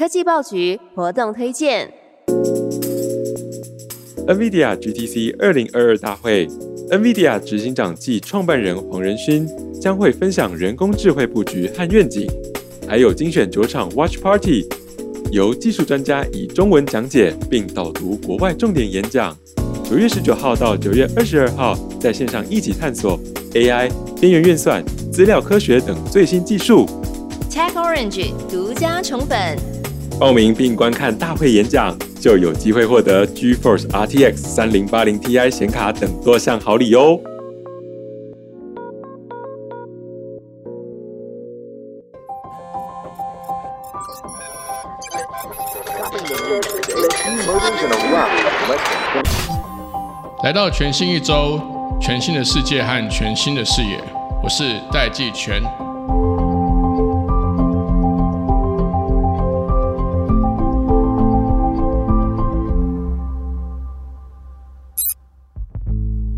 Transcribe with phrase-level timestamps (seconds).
[0.00, 1.92] 科技报局活动推荐
[4.26, 6.48] ：NVIDIA GTC 二零二二大会
[6.88, 9.46] ，NVIDIA 执行长暨创办人黄仁勋
[9.78, 12.26] 将会分享人工智慧布局和愿景，
[12.88, 14.66] 还有精选九场 Watch Party，
[15.32, 19.36] 由技术专家以中文讲解并导读国外重点演讲。
[19.84, 23.20] 九月十九号到九月二十二号，在线上一起探索
[23.52, 24.82] AI、边缘运算、
[25.12, 26.86] 资料科学等最新技术。
[27.50, 29.58] Tech Orange 独家宠粉，
[30.20, 37.18] 报名并观看大会演讲，就有机会获得 GeForce RTX 三零八零 Ti 显卡等多项好礼哦。
[50.44, 51.58] 来到全新一周，
[51.98, 53.98] 全新的世界和全新的视野，
[54.42, 55.62] 我是戴季全。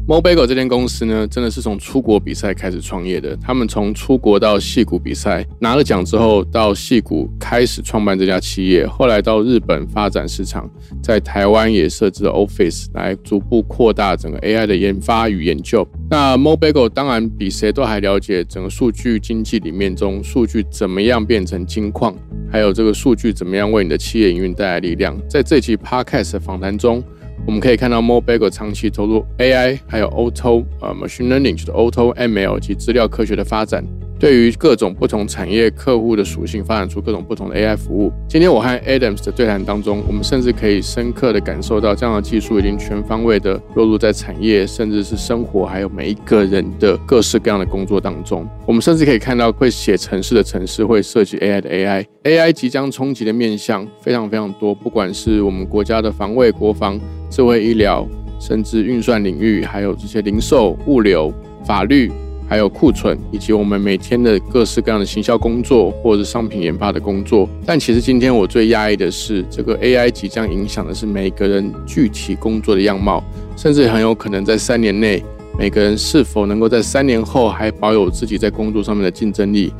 [0.08, 3.36] Mobile 这间公司呢，真的是从出国比赛开始创业的。
[3.36, 10.68] 他们从出国到戏谷比赛拿了奖之后，到戏谷开始创办这家企业，后来到日本发展市场，
[11.00, 15.86] 在台湾也设置了 Office 来逐步扩大整个 AI 的研发与研究。
[16.10, 22.12] 那 Mobile 当然比谁都还了解整个数据经济里面中数据怎么样变成金矿，
[22.50, 25.16] 还有这个数据怎么样为你的企业营运带来力量。
[25.28, 27.02] 在这期 Podcast 访谈中。
[27.44, 33.84] 我们可以看到，Mobile 长期投入 AI，还有 Auto 呃 Machine Learning，就是 Auto ML 及资料科学的发展。
[34.22, 38.12] 对于各种不同产业客户的属性，发展出各种不同的 AI 服务。
[38.28, 48.48] 今天我和 Adams 的对谈当中，我们甚至可以深刻的感受到，这样的技术已经全方位的落入在产业，甚至是生活，还有每一个人的各式各样的工作当中。
[48.64, 56.96] 我们甚至可以看到，会写程式的程式会涉及 AI 的 AI，AI 即将冲击的面向非常非常多，不管是我们国家的防卫、国防、
[57.28, 58.06] 智慧医疗，
[58.38, 61.34] 甚至运算领域，还有这些零售、物流、
[61.64, 62.12] 法律。
[62.48, 67.48] 还有库存，以及我们每天的各式各样的行销工作，或者是商品研发的工作。
[67.64, 73.22] 但其实今天我最压抑的是，这个 AI 即将影响的是每个人具体工作的样貌，
[73.56, 75.22] 甚至很有可能在三年内，
[75.58, 79.72] 每个人是否能够在三年后还保有自己在工作上面的竞争力，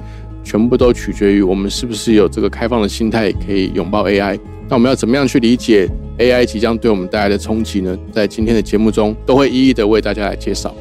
[0.43, 4.39] 全部都取决于我们是不是有这个开放的心态，可以拥抱 AI。
[4.69, 5.87] 那我们要怎么样去理解
[6.19, 7.99] AI 即将对我们带来的冲击呢？
[8.11, 10.75] 在今天的节目中，都会一一的为大家来介绍。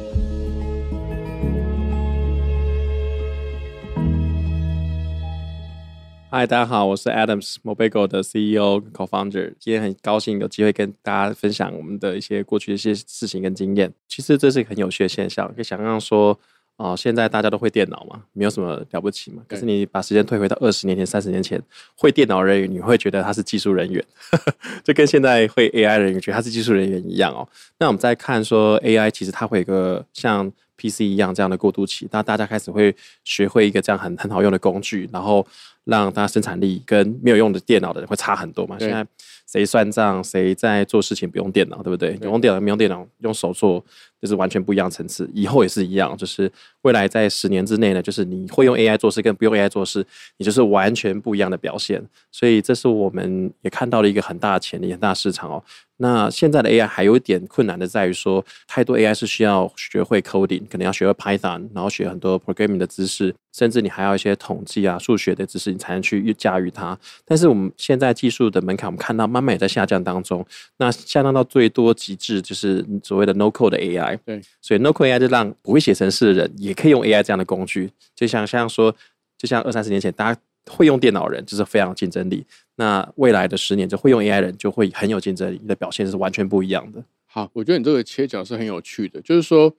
[6.34, 9.52] 嗨，大家好，我是 Adams Mobigo 的 CEO Co-founder。
[9.58, 13.92] 今天很高兴有机会跟大家分享我们的一些过去的一些事情跟经验。
[14.08, 16.40] 其实这是一个很有趣的现象，可以想象说，
[16.78, 19.42] 哦，现在大家都会电脑嘛，没有什么了不起嘛。
[19.46, 21.62] 可是你把时间退回到二十年前、三十年前，
[21.98, 24.02] 会电脑人员你会觉得他是技术人员，
[24.82, 27.46] 就跟现在会 AI 人员觉得他是技术人员一样哦。
[27.78, 30.50] 那我们再看说 AI，其实它会有个像
[30.90, 32.94] PC 一样这样的过渡期，那大家开始会
[33.24, 35.46] 学会一个这样很很好用的工具，然后。
[35.84, 38.76] 让大家生产力跟没有用的电脑的人会差很多嘛？
[38.78, 39.04] 现在
[39.48, 42.16] 谁算账，谁在做事情不用电脑，对不对？
[42.22, 43.84] 用电脑没用电脑，用手做，
[44.22, 45.28] 就是完全不一样层次。
[45.34, 46.50] 以后也是一样，就是
[46.82, 50.06] 未来在十年之内呢，就是你会用 AI 做事跟不用 AI 做事，
[50.38, 52.00] 你就是完全不一样的表现。
[52.30, 55.62] 所以这是我们也看到了一个很大的潜力、很大市场哦。
[55.98, 66.98] 那现在的 AI 还有一点困难的在于说，太多 AI 是需要学会 coding，可能要学会 Python，然后学很多 programming 的知识，甚至你还要一些统计啊、数学的知识，你才能去驾驭它。
[67.24, 70.44] 但是我们现在技术的门槛，我们看到慢慢也在下降当中。
[70.78, 74.11] 那下降到最多极致就是所谓的 no code 的 AI。
[74.24, 77.90] 对，所以 no code AI 就让不会写程式的人也可以用 AI 这样的工具。
[78.14, 78.94] 就像像说，
[79.36, 80.40] 就像二三十年前大家。
[80.70, 82.46] 会用电脑人就是非常有竞争力。
[82.76, 87.02] 那未来的十年，就会用 AI 人就会很有竞争力，的表现是完全不一样的。
[87.26, 89.20] 好，我觉得你这个切角是很有趣的。
[89.22, 89.74] 就是说，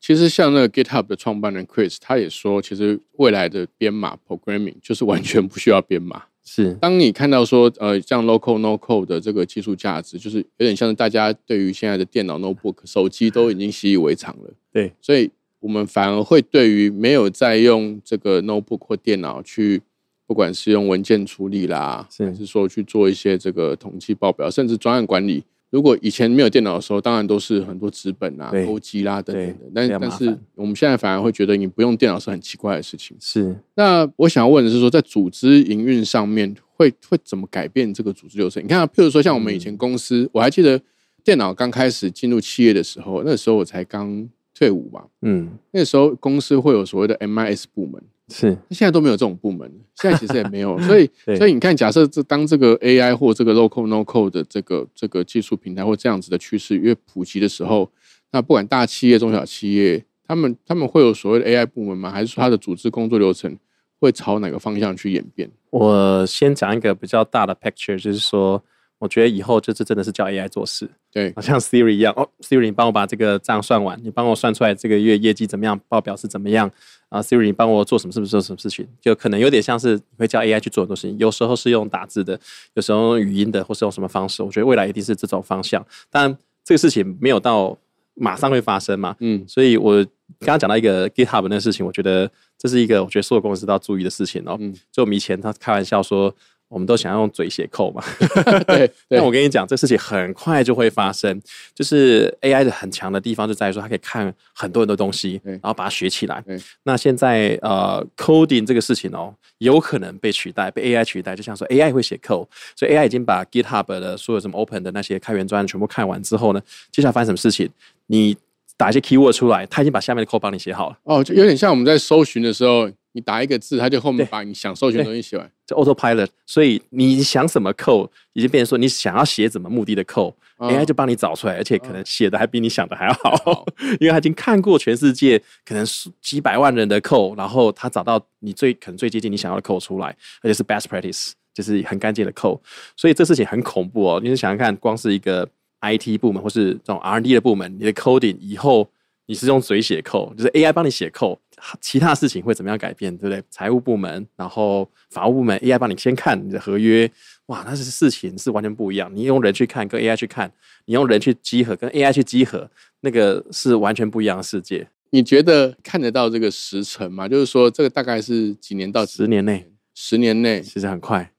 [0.00, 6.26] 其实像那个 GitHub 的创办人 Chris，他也说，其实未来的编码 programming 就是完全不需要编码。
[6.50, 14.50] 是，当你看到说，呃，像 local no code 的这个技术价值，就是有点像是大家对于现在的电脑 notebook 手机都已经习以为常了。
[14.72, 15.30] 对，所以
[15.60, 19.82] 我们反而会对于没有在用这个 notebook 或电脑去。
[20.26, 29.70] 不管是用文件处理啦，还是说去做一些这个统计报表，甚至专案管理，如果以前没有电脑的时候，当然都是很多纸本啊、勾机啦等等的。
[29.74, 33.16] 但但是我们现在反而会觉得，你不用电脑是很奇怪的事情。
[33.20, 33.54] 是。
[33.74, 38.64] 那我想要问的是，说在组织营运上面，会会怎么改变这个组织流程？
[38.64, 40.80] 你看，譬如说像我们以前公司，我还记得
[41.22, 45.04] 电脑刚开始进入企业的时候，那时候我才刚退伍嘛。
[45.20, 45.50] 嗯。
[45.72, 48.02] 那时候公司会有所谓的 MIS 部门。
[48.28, 57.90] 是现在都没有这种部门，现在其实也没有， 所以所以你看，假设这当这个 AI 或这个 local no code 的这个这个技术平台或这样子的趋势越普及的时候，
[58.30, 62.10] 那不管大企业、中小企业，他们他们会有所谓的 AI 部门吗？
[62.10, 63.56] 还是说它的组织工作流程
[63.98, 65.50] 会朝哪个方向去演变？
[65.70, 68.62] 我先讲一个比较大的 picture，就是说，
[68.98, 70.88] 我觉得以后就是真的是叫 AI 做事，
[71.18, 72.12] 对好像 Siri 一样。
[72.16, 76.70] 哦，Siri，你帮我把这个账算完，你帮我算出来这个月业绩怎么样，报表是怎么样
[77.08, 78.12] 啊？Siri，你帮我做什么？
[78.12, 78.86] 是不是做什么事情？
[79.00, 82.38] 就可能有点像是你会叫 AI 去做很多事情，有时候是用打字的，
[82.74, 84.42] 有时候用语音的，或是用什么方式。
[84.42, 87.76] 我觉得未来一定是这种方向，但这个事情没有到
[88.14, 89.16] 马上会发生嘛。
[89.20, 89.94] 嗯，所以我
[90.40, 94.56] 刚刚讲到一个 GitHub 那个事情，我觉得这是一个我觉得所有公司都要注意的事情哦。
[94.60, 96.34] 嗯就我们以前他开玩笑说，
[96.68, 98.02] 我们都想要用嘴写扣嘛，
[98.68, 101.40] 对对 但我跟你讲，这事情很快就会发生。
[101.74, 106.44] 就是 AI 的很强的地方就在于说，它可以看很多很多东西，然后把它学起来。
[106.82, 111.34] 那现在呃，coding 这个事情哦，有可能被取代，被 AI 取代。
[111.34, 116.60] 就像说 AI 会写 code，所以 AI 已经把 GitHub 的所有什么 Open 的那些开源专案全部看完之后呢，
[116.92, 117.70] 接下来发生什么事情？
[118.08, 118.36] 你
[118.76, 120.98] 打一些 keyword 出来，它已经把下面的 code 帮你写好了。
[121.04, 122.88] 哦，就有点像我们在搜寻的时候，
[123.18, 125.50] 你打一个字，它就后面把你想授权的东西写完。
[125.66, 133.66] 就 autopilot，所以你想什么 code，已经变成说你想要写怎么目的的 code，AI、哦就帮你找出来，而且可能写的还比你想的还要好，
[134.00, 135.36] 因为他已经看过全世界
[135.66, 140.06] 可能数几百万人的 code，然后他找到你最可能最接近你想要的 code 出来，
[140.42, 142.60] 而且是 best practice，就是很干净的 code，
[142.96, 144.20] 所以这事情很恐怖哦。
[144.22, 145.46] 你想想看，光是一个
[145.82, 148.88] IT 部门或是这种 R&D 的部门，你的 coding 以后
[149.26, 151.36] 你是用嘴写 code，就是 AI 帮你写 code，
[151.80, 153.42] 其他事情会怎么样改变，对不对？
[153.50, 157.10] 财务部门，然后法务部门，AI 帮你先看你的合约，
[157.46, 159.10] 哇，那是事情是完全不一样。
[159.14, 160.52] 你用人去看，跟 AI 去看，
[160.86, 162.70] 你用人去集合，跟 AI 去集合，
[163.00, 164.88] 那个是完全不一样的世界。
[165.10, 167.26] 你觉得看得到这个时程吗？
[167.26, 170.60] 就是说，这个大概是几年到几十年内十年内？
[170.60, 171.32] 其实很快，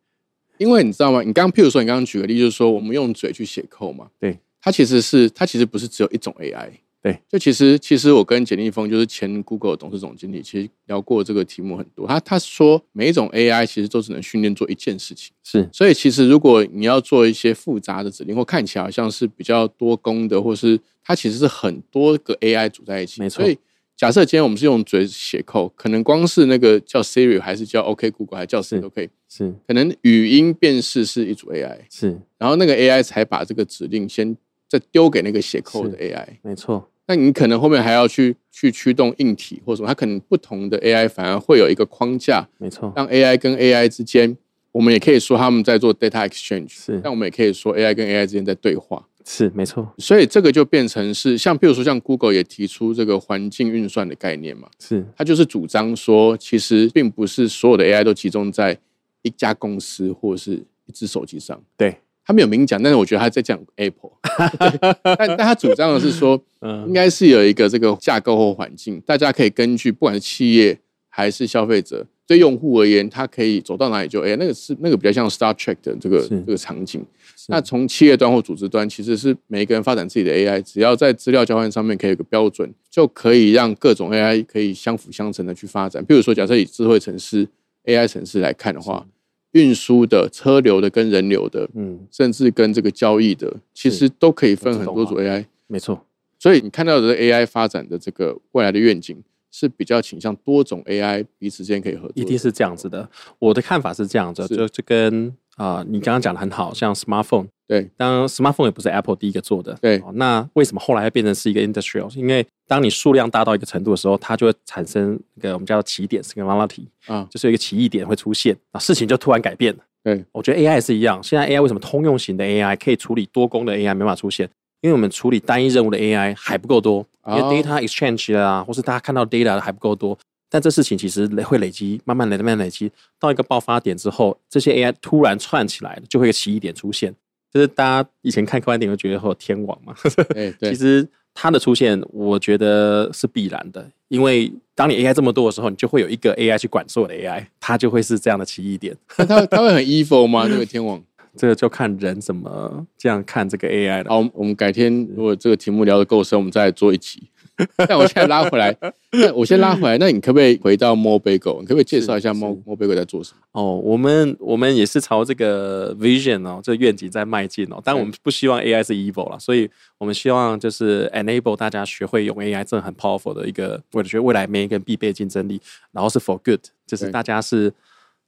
[0.58, 1.22] 因为你知道吗？
[1.22, 6.70] 你刚刚譬如说，你刚刚举个例，就是说我们用嘴去写扣嘛，对，它其实是它其实不是只有一种 AI，
[7.12, 12.08] 对，就其实其实我跟简立峰就是前 Google 董事总经理，其实聊过这个题目很多。
[12.08, 23.58] 他他说每一种 AI 其实都只能训练做一件事情，是所以其实如果你要做一些复杂的指令，或看起来好像是比较多功的，或是它其实是很多个 AI 组在一起，没错所以
[23.96, 34.38] 假设今天我们是用嘴写扣，可能光是那个叫 Siri 还是叫 OK Google 还是叫谁是都可以，是可能语音辨识是一组 AI，是，然后那个 AI 才把这个指令先
[34.70, 36.26] 再丢给那个写扣的 AI。
[36.44, 44.38] 没错，那你可能后面还要去去驱动硬体或什么，它可能不同的 AI 反而会有一个框架，没错，让 AI 跟 AI 之间，
[44.72, 49.04] 我们也可以说他们在做 data exchange，是但我们也可以说 AI 跟 AI 之间在对话。
[49.26, 58.78] 是没错，所以这个就变成是像，比如说像 Google 也提出这个环境运算的概念嘛，是它就是主张说，其实并不是所有的 AI 都集中在
[59.24, 61.62] 一家公司或者是一只手机上。
[61.76, 76.30] 对，他没有明讲，但是我觉得他在讲 Apple，对 但但他主张的是说，应嗯，该是有一个这个架构或环境，大家可以根据不管是企业还是消费者，对用户而言，他可以走到哪里就哎，那个是那个比较像 Star Trek 的这个是。
[76.30, 77.04] 这个场景。
[77.48, 86.06] 那从企业端或组织端，其实是每一个人发展自己的 AI，只要在资料交换上面可以有个标准，就可以让各种 AI 可以相辅相成的去发展。
[86.06, 87.48] 比如说，假设以智慧城市
[87.86, 89.04] AI 城市来看的话，
[89.52, 95.46] 运输的、车流的跟人流的，嗯，甚至跟这个交易的，其实都可以分很多组 AI。
[95.68, 96.06] 没错，
[96.38, 102.14] 所以你看到的 AI 发展的这个未来的愿景，是比较倾向多种 AI 彼此之间可以合作。
[102.16, 103.10] 一定是这样子的。
[103.40, 112.12] 我的看法是这样子，就就跟啊、你刚刚讲的很好，像 smartphone，对当然 smartphone 也不是 Apple 第一个做的，对哦那为什么后来会变成是一个 industrial？
[112.18, 119.80] 因为当你数量大到一个程度的时候，它就会产生一个我们叫做起点 （singularity），啊，就是有一个起义点会出现，啊，事情就突然改变了。
[120.04, 124.50] 对我觉得 AI 也是一样，现在 AI 为什么通用型的 AI 可以处理多功的 AI 没法出现？
[124.82, 130.18] 因为我们处理单一任务的 AI 还不够多，因为哦 data exchange 啊，或是大家看到 data 还不够多。
[130.50, 137.14] 但这事情其实累会累积，慢慢累、慢慢累积，到一个爆发点之后，这些 AI 突然串起来了，就会有一个奇异点出现。
[137.54, 139.94] 就是大家以前看科幻电影会觉得会有天网嘛，
[140.34, 148.96] 对对 其实它的出现，我觉得是必然的，因为当你 AI 这么多的时候，你就会有一个 AI 去管所有的 AI，它就会是这样的奇异点。
[149.18, 150.48] 那他他会很 evil 吗？
[150.48, 151.02] 这个天网？
[151.38, 154.10] 这个就看人怎么这样看这个 AI 了。
[154.10, 157.24] 好，我们改天如果这个题目聊得够深，我们再来做一集。
[157.88, 158.76] 但我现在拉回来，
[159.12, 161.60] 那我先拉回来， 那你可不可以回到 Mo Bagel？
[161.60, 163.40] 你可不可以介绍一下是 Mo Mo Bagel 在做什么？
[163.52, 167.82] 哦，我们我们也是朝这个 vision 哦，这个愿景在迈进哦。
[167.84, 175.62] 但我们不希望 AI 是 evil 了，所以我们希望就是 enable 大家学会用 AI，这很 powerful 的一个，我觉得未来每一个人必备竞争力。
[175.92, 177.74] 然后是 for good，就是大家是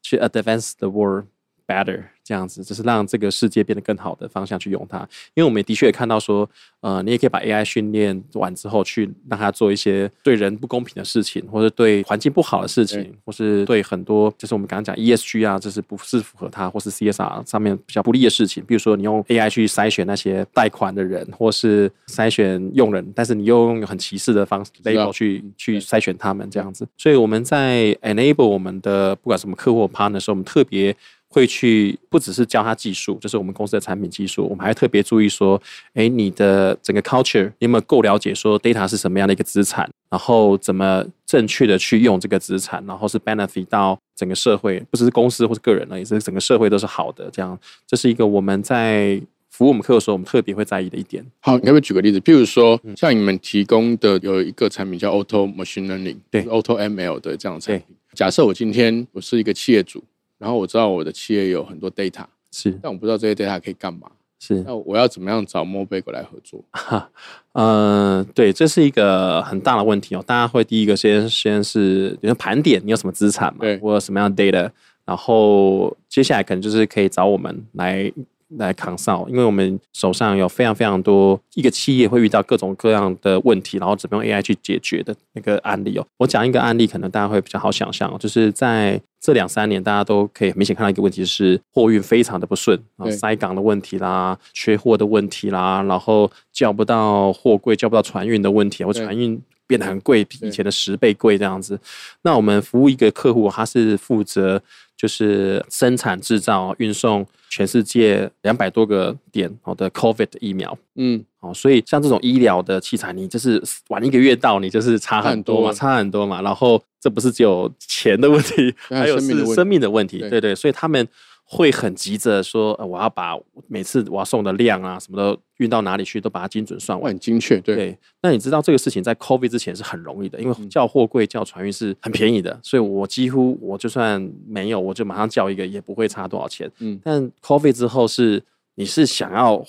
[0.01, 1.25] 去 advance the world
[1.67, 4.99] better 这样子，就是让这个世界变得更好的方向去用它。
[5.33, 18.63] 因为我们也的确也看到说，呃，你也可以把 AI 训练完之后，去让它做一些对人不公平的事情，或者对环境不好的事情，或是对很多就是我们刚刚讲 ESG 啊，就是不是符合它，或是 CSR 上面比较不利的事情。
[18.65, 26.87] 比如说，你用 AI 去筛选那些贷款的人，或是筛选用人，但是你又用很歧视的方式 label 去嗯去筛选他们这样子。
[26.97, 30.95] 所以我们在 enable 我们的不管什么客户或 partner 的时候，我们特别
[31.31, 35.59] 会去不只是教他技术，就是我们公司的产品技术，我们还特别注意说，
[35.93, 47.29] 哎，你的整个 culture 你有没有够了解说 data 是什么样的一个资产，然后怎么正确的去用这个资产，然后是 benefit 到整个社会，不只是公司或是个人了，也，是整个社会都是好的。
[47.31, 47.57] 这样，
[47.87, 51.25] 这是一个我们在服务我们客户的时候，我们特别会在意的一点。
[51.39, 52.19] 好，你可不可以举个例子？
[52.19, 57.95] 譬如说，像你们提供的有一个产品叫 Auto Machine Learning，对 Auto ML 的这样的产品。
[58.13, 60.03] 假设我今天我是一个企业主，
[60.41, 62.71] 然后我知道我的企业有很多 data，是。
[62.81, 66.63] 但我不知道这些 data 可以干嘛，是，那我要怎么样找 Mobile 来合作？
[66.71, 67.11] 哈，
[67.53, 70.23] 呃，对，这是一个很大的问题哦。
[70.25, 73.59] 大家会第一个先先是，比如说盘点你有什么资产嘛？
[73.59, 74.67] 对，或有什么样的 data，
[75.05, 78.11] 然后接下来可能就是可以找我们来
[78.57, 86.05] 来扛上，因为我们手上有非常非常多一个企业会遇到各种各样的问题，然后怎么用 AI 去解决的那个案例哦。
[86.17, 101.79] 我讲一个案例，可能大家会比较好想象哦，就是在这两三年，大家都可以明显看到一个问题是货运非常的不顺啊，对塞港的问题啦，缺货的问题啦，然后叫不到货柜、叫不到船运的问题，或船运变得很贵，比以前的十倍贵这样子。
[102.23, 104.61] 那我们服务一个客户，他是负责
[104.97, 110.75] 就是生产、制造、运送全世界两百多个点好的 COVID 疫苗。
[110.95, 116.41] 嗯，哦，所以像这种医疗的器材，你就是晚一个月到，你就是差很多嘛，差很多嘛。
[116.41, 120.19] 然后这不是只有钱的问题， 还有是生命的问题。
[120.19, 121.05] 对对对，所以他们
[121.53, 127.11] 会很急着说，呃我要把每次我要送的量啊，什么的运到哪里去，都把它精准算哇，完。
[127.11, 136.71] 很精确，对，对，那你知道这个事情在 COVID 之前是很容易的，因为叫货柜、叫船运是很便宜的，所以我几乎我就算没有，我就马上叫一个，也不会差多少钱。
[136.79, 138.41] 嗯，但 COVID 之后是
[138.75, 139.61] 你是想要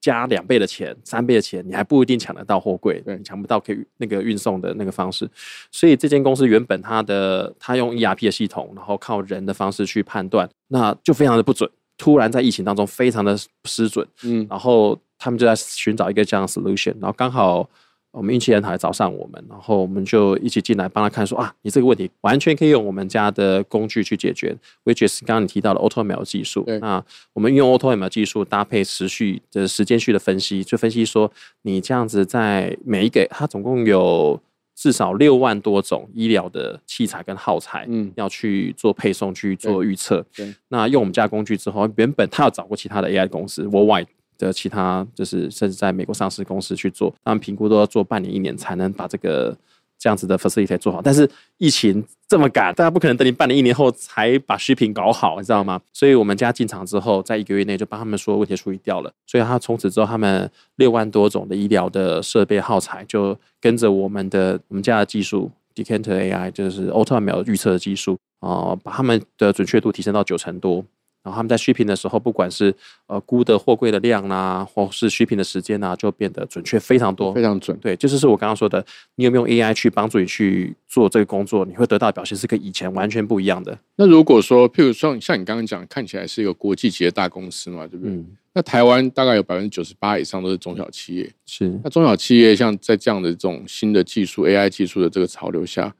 [0.00, 5.28] 加两倍的钱、三倍的钱，你还不一定抢得到货柜，抢不到可以那个运送的那个方式。
[5.70, 11.68] 所以这间公司原本它的它用 ERP 的系统，然后靠人的方式去判断，那就非常的不准。
[11.96, 17.68] 突然在疫情当中非常的失准，嗯，然后他们就在寻找一个这样的 solution，然后刚好
[18.10, 26.78] 我们运气很好，找上我们，然后我们就一起进来帮他看说啊，你这个问题完全可以用我们家的工具去解决，which is 刚刚你提到的 AutoML 技术对。
[26.80, 31.30] 那我们运用 AutoML 技术搭配持续的时间序的分析，就分析说
[31.62, 34.40] 你这样子在每一个它总共有。
[34.80, 40.24] 至少六万多种医疗的器材跟耗材，嗯要去做配送、去做预测。
[40.32, 44.06] 对那用我们家工具之后，原本他要找过其他的 AI 公司，worldwide
[44.38, 49.54] 的其他就是甚至在美国上市公司去做，他们评估都要做半年、一年才能把这个
[49.98, 51.02] 这样子的 facility 做好。
[51.02, 55.80] 但是疫情这么赶，大家不可能等你半年、一年后才把虚品搞好，你知道吗？
[55.92, 59.10] 所以我们家进场之后，在一个月内就帮他们所有问题处理掉了。
[59.26, 70.84] 所以他从此之后，他们六万多种的医疗的设备耗材就跟着我们的我们家的技术 Decanter AI，就是 AutoML 预测的技术啊、把他们的准确度提升到九成多。
[71.28, 72.74] 然后他们在虚品的时候，不管是
[73.06, 77.42] 呃估的货柜的量啦、或是虚品的时间啊，就变得准确非常多非。
[77.42, 78.84] 常准，对，就是是我刚刚说的，
[79.16, 83.78] 你有没有 AI 去帮助你去做这个工作，你会得到的表现是跟以前完全不一样的。
[83.96, 88.14] 那如果说，譬如说像你刚刚讲，看起来是一个国际级的大公司嘛，对不对？
[88.14, 91.30] 嗯，那台湾大概有百分之九十八以上都是中小企业。
[91.44, 95.94] 是那中小企业像在这样的这种新的技术 AI 技术的这个潮流下，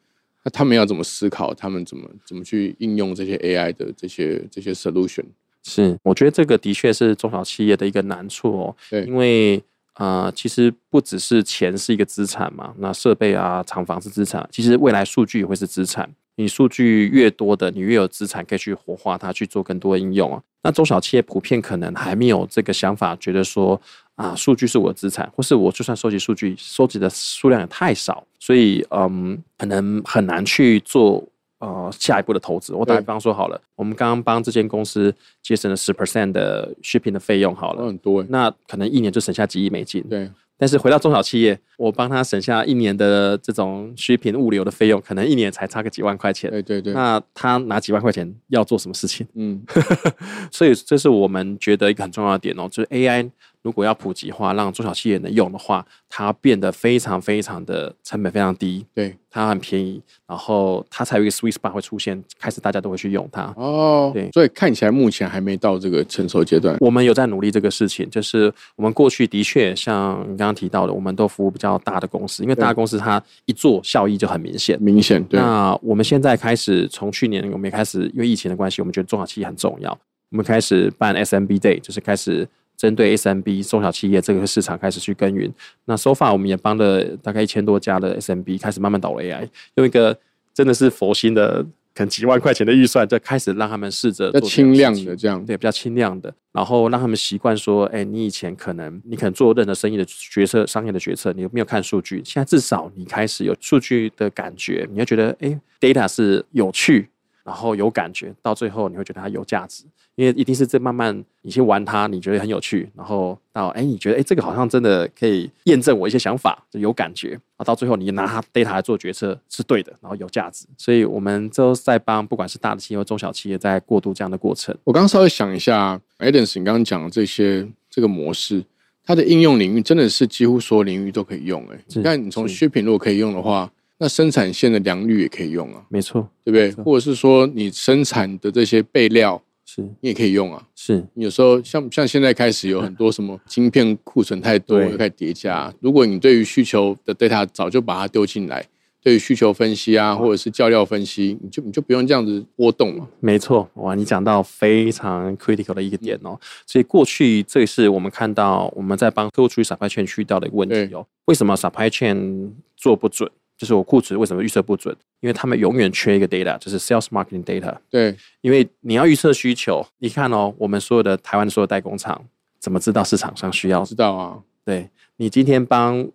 [0.45, 1.53] 那他们要怎么思考？
[1.55, 5.25] 他们怎么怎么去应用这些 AI 的这些这些 solution？
[5.65, 8.77] 是，我觉得这个的确是中小企业的一个难处哦。
[8.89, 9.63] 对因为
[9.95, 16.09] 呃，其实不只是钱是一个资产嘛，那设备啊、厂房是资产，其实未来数据也会是资产。
[16.39, 20.41] 你数据越多的，你越有资产可以去活化它，去做更多的应用啊。
[20.63, 23.81] 那中小企业普遍可能还没有这个想法，觉得说
[24.15, 31.25] 啊，数据是我的资产，或是我就算收集数据，收集的数量也太少，所以嗯，可能很难去做
[31.59, 32.73] 呃下一步的投资。
[32.73, 40.01] 我打比方说好了，我们刚刚帮这间公司节省了十 percent 的 shipping 的费用好了，都很多欸那可能一年就省下几亿美金。
[40.09, 46.51] 对，但是回到中小企业，我帮他省下一年的这种需品物流的费用，可能一年才差个几万块钱。
[46.51, 49.27] 对对对，那他拿几万块钱要做什么事情？
[49.35, 49.63] 嗯，
[50.51, 53.31] 所以这是我们觉得一个很重要的点哦，就是 AI
[53.63, 63.53] 如果要普及化，让中小企业能用的话，它变得非常非常的成本非常低，对，它很便宜，然后它才有一个 sweet spot 会出现，开始大家都会去用它。
[63.57, 66.77] 哦，对所以看起来目前还没到这个成熟阶段。
[66.81, 74.81] 我们有在努力这个事情，就是我们过去的确像你刚刚提到的，我们都服务比较大的公司，因为大公司它一做效益就很明显。
[74.81, 79.91] 明显对，那我们现在开始，从去年我们也开始，因为疫情的关系，我们觉得中小企业很重要，
[80.31, 85.53] 我们开始办 SMB Day，就是开始针对 SMB 中小企业这个市场开始去耕耘。
[85.85, 90.17] 那 so far 我们也帮了大概一千多家的 SMB 开始慢慢导入 AI，用一个
[90.55, 91.63] 真的是佛心的，
[91.95, 95.45] 可能几万块钱的预算，就开始让他们试着比较做轻量的这样。
[95.45, 107.09] 对，比较轻量的，然后让他们习惯说，哎，你以前可能你可能做任何生意的决策、商业的决策，你没有看数据，现在至少你开始有数据的感觉，你会觉得，哎，data 是有趣，
[107.49, 109.85] 然后有感觉，到最后你会觉得它有价值，
[110.17, 124.77] 因为一定是这慢慢你去玩它，你觉得很有趣，然后到哎，你觉得哎，这个好像真的可以验证我一些想法，就有感觉，啊到最后你拿它 data 来做决策是对的，然后有价值，所以我们都在帮不管是大的企业或中小企业在过渡这样的过程。
[124.85, 128.63] 我刚刚稍微想一下 a d a m s 你刚刚讲的这些这个模式，
[129.07, 131.75] 它的应用领域真的是几乎所有领域都可以用、欸。
[131.75, 136.85] 哎，是你看你从是削品如果可以用的话，那生产线的良率也可以用啊，没错，对不对？
[136.85, 140.67] 或者是说你生产的这些备料，是你也可以用啊。
[140.77, 141.05] 是。
[141.15, 145.73] 你有时候像像现在开始有很多什么晶片库存太多，又开始叠加。
[145.81, 148.65] 如果你对于需求的 data 早就把它丢进来，
[149.03, 153.09] 对于需求分析啊，或者是教料分析，你就你就不用这样子波动了。
[153.19, 156.39] 没错，哇，你讲到非常 critical 的一个点哦。
[156.67, 161.05] 所以过去这是我们看到我们在帮客户处理 supply chain 遇到的一个问题哦。
[161.25, 163.29] 为什么 supply chain 做不准？
[163.59, 164.97] 就是我库存为什么预测不准？
[165.21, 167.77] 因为他们永远缺一个 data，就是 sales marketing data。
[167.91, 172.25] 对，因为你要预测需求，你看哦，我们所有的台湾所有代工厂
[172.61, 176.09] 怎么知道市场上需要知道啊，对你今天帮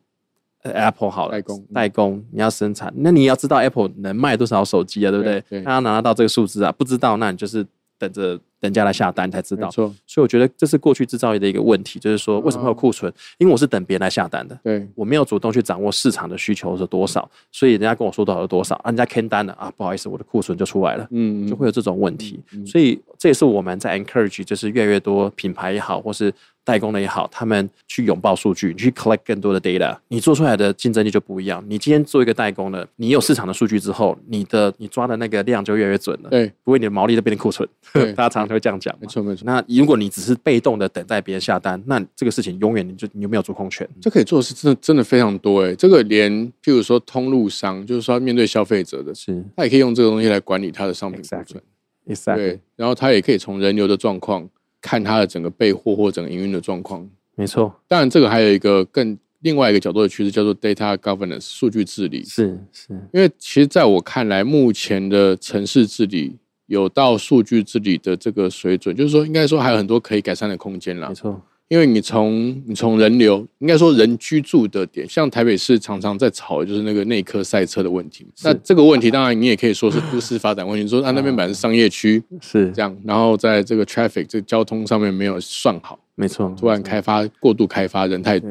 [0.62, 9.70] 呃 Apple 好了代工代工你要生产，那你要知道 Apple 能卖多少手机啊，对不对他要拿得到这个数字啊，不知道那你就是等着人家来下单才知道。
[9.70, 9.86] 所
[10.18, 13.12] 以我觉得这是过去制造业的一个问题，就是说为什么会有库存？
[13.38, 14.58] 因为我是等别人来下单的。
[14.64, 21.06] 对，我没有主动去掌握市场的需求是多少，所以人家跟我说多少就多少，啊人家 can 单了啊，不好意思，我的库存就出来了。
[21.12, 22.40] 嗯，就会有这种问题。
[22.66, 26.34] 所以这也是我们在 encourage，就是越来越多品牌也好，或是
[26.64, 31.64] 代工的也好，他们去拥抱数据，你去 collect 更多的 data，你做出来的竞争力就不一样。
[31.68, 36.30] 你今天做一个代工的，你有市场的数据之后，你的你抓的那个量就越来越准了。
[36.30, 37.68] 对，不会你的毛利都变成库存。
[37.94, 38.96] 对 大家常常会这样讲。
[39.00, 39.44] 没错没错。
[39.46, 43.88] 那如果你只是被动的等待别人下单，那这个事情永远你就你就没有主控权。
[44.02, 46.32] 这可以做的是真的真的非常多哎，这个连
[46.64, 51.64] 譬如说通路商，就是说面对消费者的，是他也可以用这个东西来管理他的商品库 Exactly 存。
[52.08, 54.48] ，exactly，对，然后他也可以从人流的状况
[54.84, 57.10] 看它的整个备货或整个营运的状况。
[57.36, 62.24] 没错，当然，这个还有一个更另外一个角度的趋势，叫做 data governance 数据治理。
[62.24, 71.16] 是是，因为其实在我看来，目前的城市治理有到数据治理的这个水准，就是说，应该说还有很多可以改善的空间啦没。
[71.16, 78.28] 错，因为你从你从人流，应该说人居住的点，像台北市常常在吵的就是那个内科赛车的问题。
[78.44, 82.72] 那这个问题当然你也可以说是 都市发展问题，说啊那边本来是商业区是。
[82.72, 88.50] 这样，然后在这个 traffic 这个交通上面没有算好，没错，突然开发过度开发，人太多。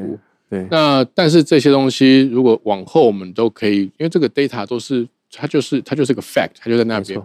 [0.50, 7.22] 对那但是这些东西如果往后我们都可以，因为这个 data 都是它就是它就是个 fact，它就在那边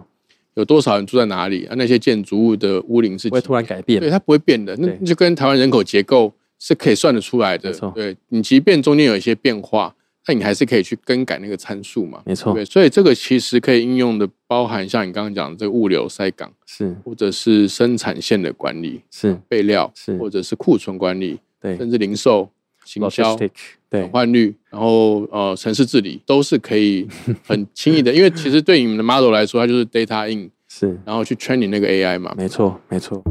[0.54, 1.74] 有多少人住在哪里啊？
[1.76, 4.10] 那些建筑物的屋龄是不会突然改变对，。
[4.10, 7.72] 它不会变的，那对就跟台湾人口结构是可以算得出来的。
[7.94, 9.94] 对你，即便中间有一些变化，
[10.26, 12.22] 那你还是可以去更改那个参数嘛。
[12.26, 22.50] 没错对，所以这个其实可以应用的，包含像你刚刚讲的这个物流塞港，是或者是生产线的管理、是，备料，是或者是库存管理，对甚至零售、
[22.88, 23.36] 行销。
[23.36, 23.50] 对
[23.90, 27.06] 转，换率，然后呃，城市治理都是可以
[27.46, 32.34] 很轻易的，因为其实对你们的 model 来说，它就是 data in，是，然后去 train 你那个 AI 嘛。
[32.36, 33.22] 没错，没错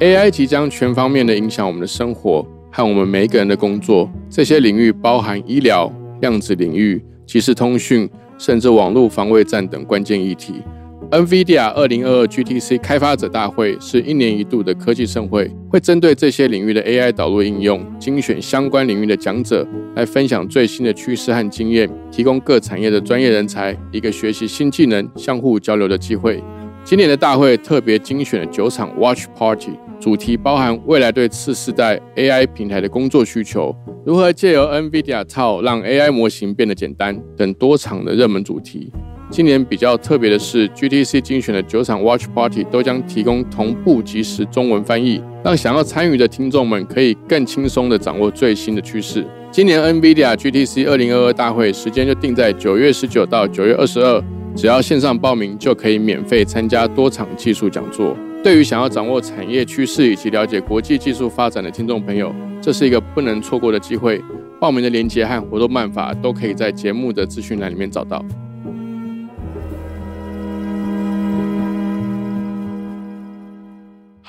[0.00, 4.10] ，AI 即将全方面的影响我们的生活和我们每一个人的工作。
[4.28, 10.54] 这些领域包含医疗、量子领域、即时通讯，甚至网络防卫战等关键议题。
[11.10, 26.40] NVIDIA 二零二二 GTC 开发者大会是一年一度的科技盛会，会针对这些领域的 AI 导入应用，精选相关领域的讲者来分享最新的趋势和经验，提供各产业的专业人才一个学习新技能、相互交流的机会。
[26.84, 33.74] 今年的大会特别精选了九场 Watch Party，主题包含未来对次世代 AI 平台的工作需求，
[34.06, 38.92] 如何借由 NVIDIA 套让 AI 模型变得简单等多场的热门主题。
[39.30, 49.24] 今年比较特别的是，GTC 精选的九场 Watch Party 都将提供同步即时中文翻译，让想要参与的听众们可以更轻松地掌握最新的趋势。
[49.52, 54.20] 今年 NVIDIA GTC 二零二二大会时间就定在九月十九到九月二十二，
[54.56, 58.16] 只要线上报名就可以免费参加多场技术讲座。
[58.42, 64.20] 对于想要掌握产业趋势以及了解国际技术发展的听众朋友，这是一个不能错过的机会。
[64.60, 68.24] 报名的链接和活动办法都可以在节目的资讯栏里面找到。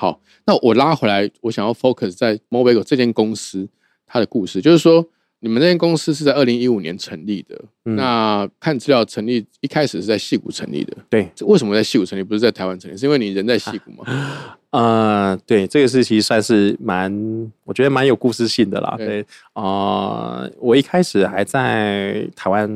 [0.02, 3.68] 好，那我拉回来，我想要 focus 在 Mobigo 这间公司
[4.04, 5.06] 它的故事，就是说，
[5.38, 7.56] 你们这间公司是在二零一五年成立的。
[7.84, 10.96] 那看资料，成立一开始是在戏谷成立的。
[11.08, 12.96] 对，为什么在戏谷成立，不是在台湾成立？
[12.96, 14.04] 是因为你人在戏谷吗？
[14.70, 18.96] 呃，对，这个事其实算是蛮，我觉得蛮有故事性的啦。
[18.98, 22.68] 对，啊，我一开始还在台湾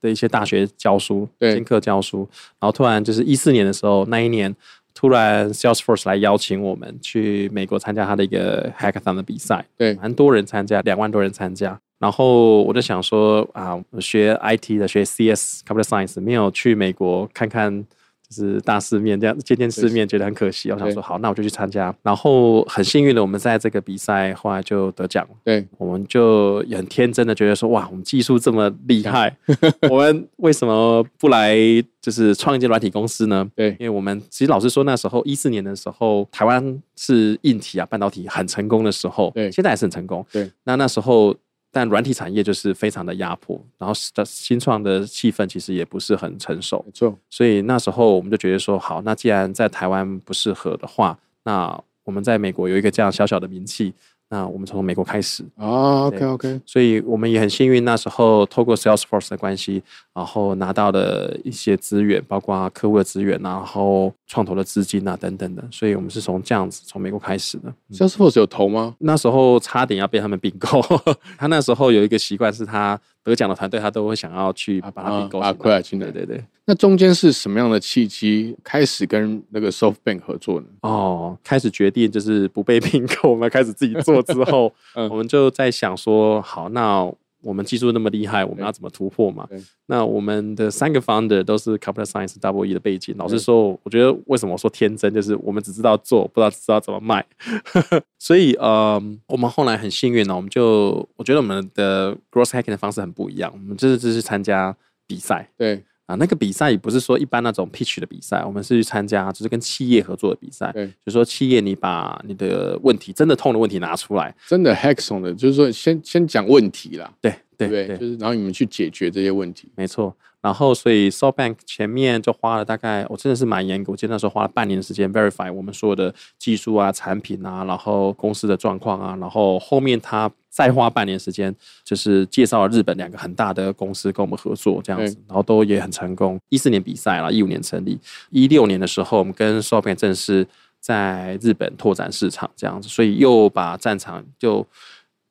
[0.00, 2.28] 的一些大学教书，兼课教书，
[2.60, 4.54] 然后突然就是一四年的时候，那一年。
[5.00, 11.80] 突然，Salesforce 来邀请我们去美国参加他的一个 Hackathon 的比赛，对，蛮多人参加，两万多人参加。
[11.98, 17.86] 然后我就想说啊，学 IT 的，学 CS Computer Science，没有去美国看看。
[18.30, 20.70] 是大世面，这样见见世面，觉得很可惜。
[20.70, 21.94] 我想说，好，那我就去参加。
[22.02, 25.26] 然后很幸运的，我们在这个比赛后来就得奖。
[25.44, 29.36] 对，我们就很天真的觉得说，哇，我们技术这么厉害，
[29.90, 31.56] 我们为什么不来
[32.00, 33.48] 就是创一间软体公司呢？
[33.54, 40.24] 对，因为我们其实老实说，那时候一四年的时候，台湾是硬体啊半导体很成功的时候，对，现在还是很成功。
[40.32, 41.36] 对，那那时候。
[41.70, 47.16] 但软体产业就是非常的压迫，然后的新创的气氛其实也不是很成熟，没错。
[47.28, 53.94] 所以那时候我们就觉得说，好，那既然在台湾不适合的话，那我们在美国有一个这样小小的名气。
[54.32, 59.82] 那我们从美国开始啊，OK OK，所以我们也很幸运，那时候透过 Salesforce 的关系，
[60.14, 67.74] 然后拿到了一些资源，包括客户的资源，然后创投的资金啊等等的，所以我们是从这样子从美国开始的。
[67.90, 68.94] Salesforce 有投吗？
[69.00, 70.80] 那时候差点要被他们并购，
[71.36, 72.98] 他那时候有一个习惯是他。
[73.22, 76.44] 得奖的团队，他都会想要去把它并购啊，快来进来，对对对。
[76.66, 80.66] 那中间是什么样的契机开始跟那个 SoftBank 合作呢？
[80.82, 84.72] 哦，开始决定就是不被并购，我 们开始自己做之后，
[85.10, 87.12] 我们就在想说，好，那。
[87.42, 89.48] 我们技术那么厉害，我们要怎么突破嘛？
[89.86, 93.14] 那我们的三个 founder 都是 computer science double E 的背景。
[93.18, 97.24] 老实说，我觉得为什么我说天真，就是我们只知道做，不知道知道怎么卖。
[98.18, 103.50] 所以，呃，我们后来很幸运呢，我们就我觉得我们的 growth hacking 的方式很不一样。
[103.52, 104.76] 我们就是就是参加
[105.06, 105.82] 比赛，对。
[106.10, 110.72] 啊，那个比赛也不是说一般那种 pitch 的比赛，我们是去参加，就是跟企业合作的比赛。
[110.72, 117.12] 对，就说企业你把你的问题真的痛的问题拿出来，真的 hackathon 的，就是说先先讲问题啦。
[117.20, 119.68] 对对对，就是然后你们去解决这些问题。
[119.76, 120.12] 没错。
[120.42, 136.40] 然后，所以 SoftBank 前面就花了大概，我真的是蛮严格，我记得那时候花了半年的时间 verify 我们所有的技术啊、产品啊，然后公司的状况啊，然后后面他再花半年时间，就是介绍了日本两个很大的公司跟我们合作这样子，然后都也很成功。
[136.48, 137.98] 一四年比赛了，一五年成立，
[138.30, 140.46] 一六年的时候，我们跟 SoftBank 正式
[140.80, 144.66] 在日本拓展市场这样子，所以又把战场就。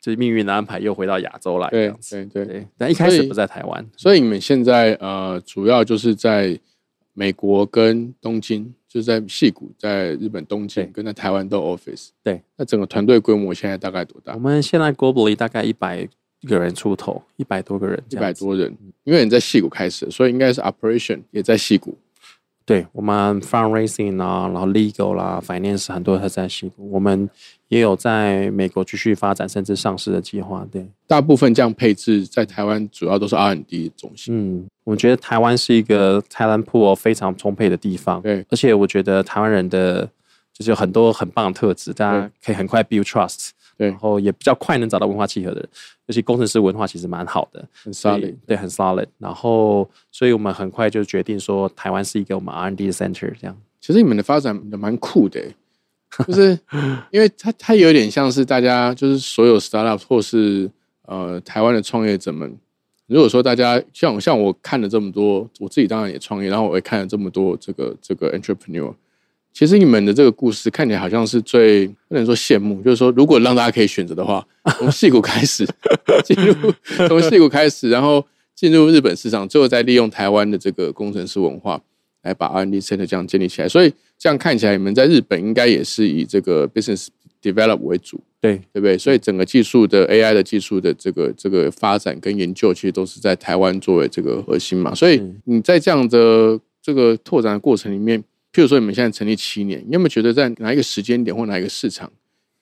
[0.02, 1.70] 就是命运的安排，又回到亚洲来。
[1.70, 6.58] 对对对，但一开始不在台湾，所以你们现在呃，主要就是在
[7.14, 12.10] 美国跟东京，就是在戏谷，在日本东京跟在台湾都 office。
[12.24, 14.34] 对，那整个团队规模现在大概多大？
[14.36, 16.08] 我们现在 globally 大概一百
[16.48, 18.74] 个人出头，一百多个人，一百多人。
[19.04, 21.98] 因为你在戏谷开始，所以应该是 operation 也在戏谷。
[22.70, 26.88] 对我们 fundraising 啊，然后 legal 啦，finance 很多都在西部。
[26.92, 27.28] 我们
[27.68, 30.64] 也有在美国继续发展，甚至上市的计划。
[30.72, 34.36] 对，大部分这样配置在台湾主要都是 R&D 中心。
[34.38, 38.22] 嗯，我觉得台湾是一个 talent pool 非常充沛的地方。
[38.22, 40.08] 对，而且我觉得台湾人的
[40.54, 43.50] 就是有很多很棒的特质，大家可以很快 build trust。
[43.88, 45.70] 然后也比较快能找到文化契合的人，
[46.08, 49.08] 而且工程师文化其实蛮好的，很 solid，对，很 solid。
[49.18, 53.34] 然后，所以我们很快就决定说，台湾是一个我们 R&D 的 center。
[53.40, 55.42] 这样，其实你们的发展也蛮酷的，
[56.28, 56.60] 就是
[57.12, 60.70] 因为它它有点像是大家就是所有 startup 或是
[61.04, 62.58] 呃台湾的创业者们，
[63.08, 68.94] 如果说大家像像我看了这么多，我自己当然也创业，然后我也看了这么多这个这个 entrepreneur。
[69.52, 74.46] 其实你们的这个故事看起来好像是最不能说羡慕，就是说如果让大家可以选择的话，
[74.80, 75.68] 从戏骨开始
[76.24, 76.74] 进入，
[77.08, 81.82] 从戏骨开始，然后进入日本市场，最后再利用台湾的这个工程师文化
[82.22, 83.68] 来来把 R&D center 这样建立起来。
[83.68, 87.08] 所以这样看起来，你们在日本应该也是以这个 business
[87.42, 88.98] develop 为主，对对不对？
[88.98, 94.94] 所以整个技术的 AI 的技术的这个这个发展跟研究，其实都是在台湾作为这个核心嘛。
[94.94, 102.12] 所以你在这样的这个拓展的过程里面，譬如说你们现在成立七年，你有没有觉得在哪一个时间点或哪一个市场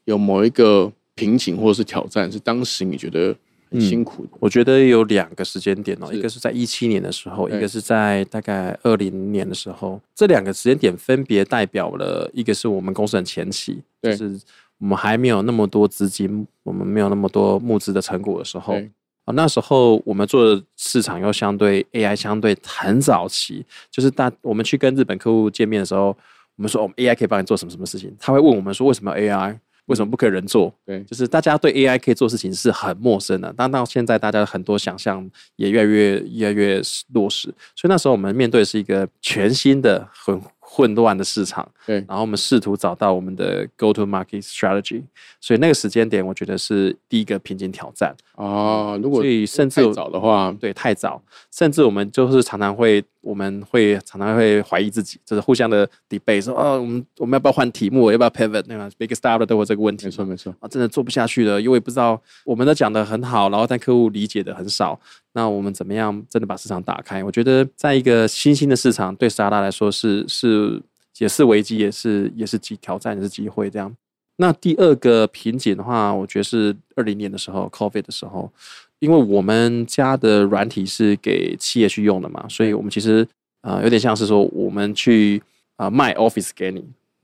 [0.06, 3.36] 有某一个瓶颈或者是挑战，是当时你觉得
[3.71, 4.30] 很辛苦的？
[4.39, 10.00] 我觉得有两个时间点哦，是一个是在一七年的时候，一个是在大概二零年的时候。
[10.13, 14.39] 这两个时间点分别代表了一个是我们公司很前期，就是
[14.80, 18.80] 我们还没有那么多资金，我们没有那么多募资的成果的时候。
[19.27, 26.07] 对啊，那时候我们做的市场又相对 AI 相对很早期，就是大我们去跟日本客户见面的时候，
[26.55, 30.73] 我们说我们 AI 可以帮你做什么什么事情，他会问我们说为什么 AI，为什么不可以人做？
[30.85, 31.03] 对。
[31.03, 36.81] 就是大家对 AI 可以做事情是很陌生的，但到现在大家很多想象也越来越越来越
[37.13, 41.95] 落实，所以那时候我们面对的是一个全新的很混乱的市场，对。
[42.08, 45.01] 然后我们试图找到我们的 go to market strategy，
[45.39, 58.63] 所以那个时间点我觉得是第一个瓶颈挑战，哦，如果所以甚至太早的话，对，太早，甚至我们就是常常会，我们会常常会怀疑自己，就是互相的 debate，说，哦，我们我们要不要换题目，要不要 pivot？
[58.67, 64.99] 那个 big startup 都有这个问题，没错没错，啊，真的做不下去了，因为不知道我们都讲的很好，然后但客户理解的很少，
[65.34, 67.23] 那我们怎么样真的把市场打开？
[67.23, 70.82] 我觉得在一个新兴的市场，对 startup 来说是是
[71.17, 73.93] 也是危机，也是也是机挑战，也是机会这样。
[74.39, 78.53] 那第二个瓶颈的话，我觉得是二零年的时候，COVID 的时候，
[78.99, 83.27] 因为我们家的软体是给企业去用的嘛，所以我们其实
[83.62, 85.41] 呃有点像是说我们去
[85.75, 86.83] 啊、呃卖 Office 给你，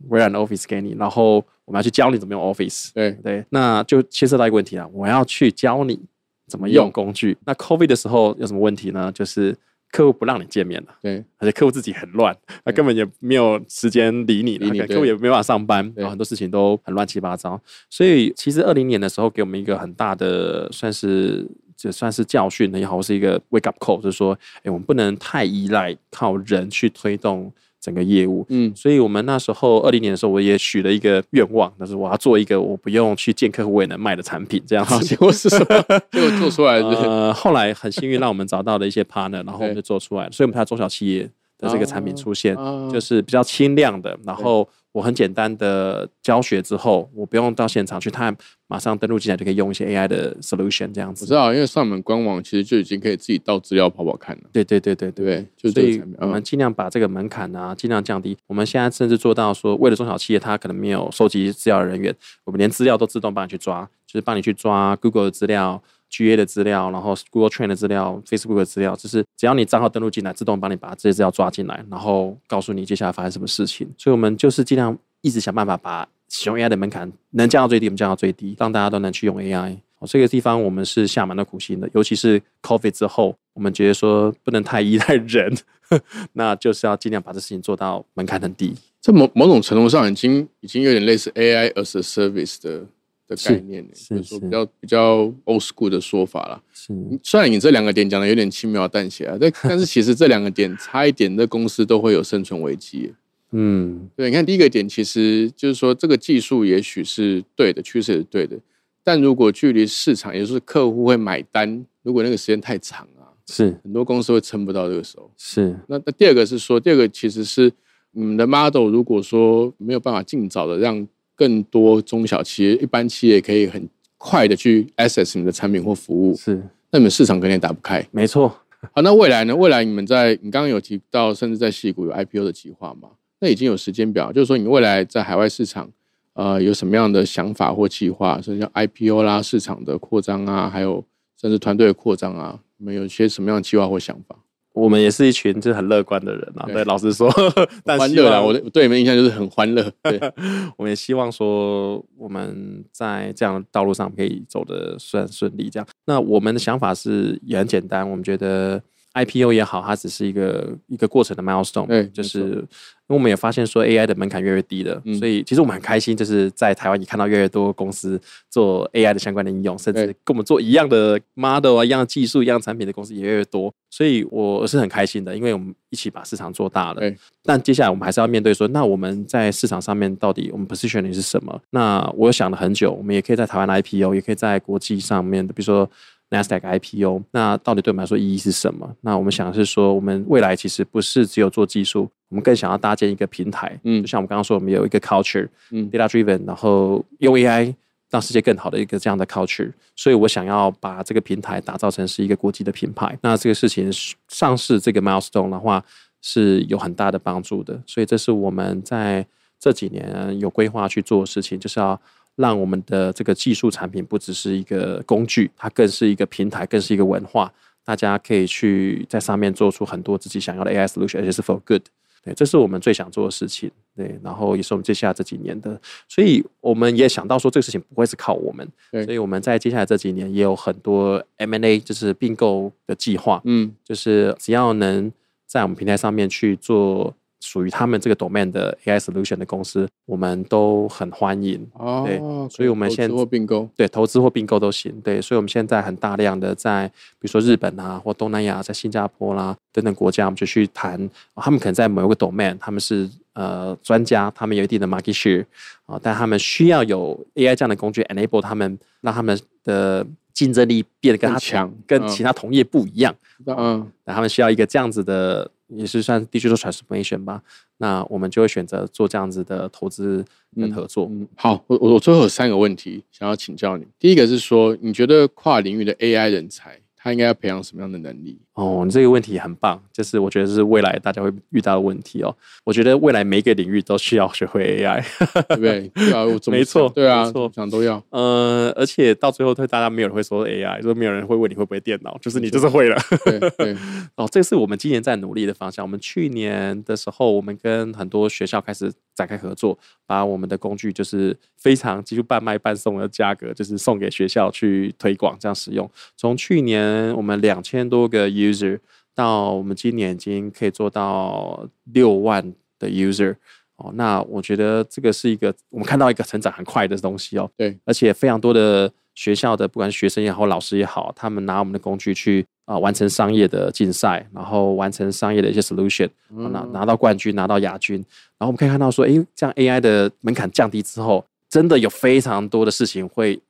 [0.10, 6.00] 微软的 Office 给你，然后我们要去教你怎么用 Office，对对，那就牵涉到一个问题啊，我要去教你
[6.48, 7.38] 怎么用用工具。
[7.46, 9.12] 那 COVID 的时候有什么问题呢？
[9.12, 9.56] 就是
[9.92, 10.90] 客户不让你见面了。
[11.02, 17.60] 对而且客户自己很乱，他根本也没有时间理你，理你客户也没办法上班，对然后很多事情都很乱七八糟。
[17.90, 21.48] 所以其实二零年的时候，给我们一个很大的算是
[21.84, 28.46] 就算是教训的也好，或是一个 wake up call，就是说，哎，我们不能太依赖靠人去推动整个业务。
[28.48, 34.86] 嗯所以我们那时候二零年的时候，我也许了一个愿望，就是我要做一个我不用去见客户我也能卖的产品，这样。
[35.02, 35.84] 结果是什么？
[36.10, 48.34] 结果做出来呃，后来很幸运让我们找到了一些 partner，然后我们就做出来了，所以我们才有中小企业的这个产品出现，啊就是比较轻量的，然后我很简单的教学之后，我不用到现场去，他
[48.68, 51.34] 马上登录进来就可以用一些 AI 的 solution 这样子我知。
[51.34, 55.46] 道，因为上我们官网其实就已经可以自己到资料跑跑看了，对对对对对？
[55.58, 58.38] 就所以我们嗯尽量把这个门槛啊，尽量降低。
[58.48, 65.82] 我们现在甚至做到说，为了中小企业，它可能没有收集资料的人员，我们连资料都自动帮你去抓，就是帮你去抓 Google 的资料、
[66.16, 73.90] GA 的资料，然后 Google Trend 的资料、Facebook 的资料，就是只要你账号登录进来，自动帮你把这些资料抓进来，然后告诉你接下来发生什么事情。
[73.98, 79.76] 所以我们就是尽量一直想办法把使用 AI 的门槛能降到最低，我们降到最低，让大家都能去用 AI。
[80.06, 85.56] 这个地方我们是下蛮多苦心的，尤其是 COVID 之后，我们觉得说不能太依赖人，
[86.34, 88.76] 那就是要尽量把这事情做到门槛很低。
[89.02, 92.86] 这某某种程度上已经已经有点类似 AI as a service 的
[93.28, 96.62] 的概念就是说比较比较 old school 的说法啦。
[96.74, 103.14] 是虽然你这两个点讲的有点轻描淡写啊，但 但是其实这两个点差一点，这公司都会有生存危机。
[103.56, 108.58] 嗯，对，你看第一个点，其实就是说这个技术也许是对的，趋势也是对的，
[109.04, 115.32] 但如果距离市场，也就是客户会买单，如果那个时间太长啊，是很多公司会撑不到这个时候。
[115.38, 117.72] 是那那第二个是说，第二个其实是
[118.12, 128.06] 你们的 model，如果说没有办法尽早的让更多中小企业、一般企业可以很快的去 access 你的产品或服务，是，那你们市场肯定打不开。
[128.12, 128.48] 没错，
[128.94, 129.56] 好，那未来呢？
[129.56, 133.10] 未来你们在你刚刚有提到，甚至在戏股有 IPO 的计划嘛？
[133.40, 135.90] 那已经有时间表，就是说你未来在海外市场，
[136.34, 138.40] 呃，有什么样的想法或计划？
[138.42, 141.04] 所以像 IPO 啦、市场的扩张啊，还有
[141.40, 144.38] 甚至团队的扩张啊，你们有些什么样的计划或想法？
[144.74, 146.66] 我们也是一群就是很乐观的人啊。
[146.66, 147.30] 对对，老实说，
[147.98, 149.84] 欢乐啊， 我对你们印象就是很欢乐。
[150.02, 150.20] 对，
[150.78, 155.70] 我们也希望说我们在这样的道路上可以走的算顺利。
[155.70, 158.82] 这样，那我们的想法是也很简单，我们觉得
[159.14, 177.16] IPO 也好，它只是一个一个过程的 milestone，对就是因为我们也发现说 AI 的门槛越来越低了，嗯所以其实我们很开心，就是在台湾也看到越来越多公司做 AI 的相关的应用，甚至跟我们做一样的 model 啊、一样的技术、一样产品的公司也越来越多，所以我是很开心的，因为我们一起把市场做大了对。
[177.44, 181.62] 但接下来我们还是要面对说，那我们在市场上面到底我们 positioning 是什么？
[181.72, 185.88] 那我想了很久，我们也可以在台湾的 IPO，也可以在国际上面的，比如说
[186.34, 187.24] NASDAQ IPO。
[187.32, 188.90] 那到底对我们来说意义是什么？
[189.02, 193.80] 那我们想的是说，我们未来其实不是只有做技术，我们更想要搭建一个平台。
[193.84, 197.76] 嗯就像我们刚刚说，我们有一个 culture，嗯 data driven，然后用 AI
[198.10, 203.18] 让世界更好的一个这样的 culture，所以我想要把这个平台打造成是一个国际的品牌。
[203.22, 203.92] 那这个事情
[204.28, 205.84] 上市这个 milestone 的话
[206.22, 209.26] 是有很大的帮助的，所以这是我们在
[209.60, 212.00] 这几年有规划去做的事情，就是要
[212.36, 217.52] 让我们的这个技术产品不只是一个工具，它更是一个平台，更是一个文化。
[217.86, 221.82] 大家可以去在上面做出很多自己想要的 AI solution，而且是 for good。
[222.24, 223.70] 对，这是我们最想做的事情。
[223.94, 233.42] 对，然后也是我们接下来这几年的，所以我们也想到说，这个事情不会是靠我们，对所以我们在接下来这几年也有很多 M&A，就是并购的计划。
[233.44, 235.12] 嗯就是只要能
[235.46, 237.14] 在我们平台上面去做
[237.46, 241.60] 属于他们这个 domain 的 AI solution 的公司，我们都很欢迎。
[242.06, 244.94] 对哦，所以我们投资现或并购，对，投资或并购都行。
[245.02, 246.88] 对，所以我们现在很大量的在，
[247.20, 250.98] 比如说日本啊，或东南亚，在新加坡啦等等国家，我们就去谈，
[251.34, 255.46] 啊他们可能在某一个 domain，他们是呃专家，他们有一定的 market share
[255.86, 263.14] 啊，但他们需要有 AI 这样的工具 enable 他们，让他们的竞争力变得跟他更强嗯跟其他同业不一样。
[263.46, 267.42] 嗯那他们需要一个这样子的，也是算 digital transformation 吧。
[267.78, 270.24] 那我们就会选择做这样子的投资
[270.56, 271.08] 跟合作。
[271.12, 273.86] 嗯，好，我我我最后有三个问题想要请教你。
[274.00, 278.40] 第一个是说，你觉得跨领域的 AI 人才，他应该要培养什么样的能力？
[278.56, 282.36] 哦，你这个问题很棒，就是我觉得是未来大家会遇到的问题哦。
[282.64, 285.04] 我觉得未来每一个领域都需要学会 AI，
[285.48, 285.88] 对不对？
[285.96, 288.04] 对啊，我没错对啊，没错想都要。
[288.12, 292.96] 呃，而且到最后，对大家没有人会说 AI，说没有人会问你会不会电脑，就是你就是会了。
[293.26, 293.76] 对对，
[294.16, 295.84] 哦，这是我们今年在努力的方向。
[295.84, 305.90] 我们去年的时候，我们跟很多学校开始展开合作，把我们的工具就是非常几乎半卖半送的价格，就是送给学校去推广这样使用。
[306.16, 308.80] 从去年我们两千多个 user
[309.16, 313.36] 到我们今年已经可以做到六万的 user。
[313.78, 317.50] 哦，那我觉得这个是一个我们看到一个成长很快的东西哦。
[317.58, 327.98] 对，而且非常多的学校的不管是学生也好，老师也好，他们拿我们的工具去啊、完成商业的竞赛，然后完成商业的一些 solution，、嗯拿拿到冠军，拿到亚军。
[328.38, 333.42] 然后我们可以看到说，诶，这样 AI 的门槛降低之后，真的有非常多的事情会完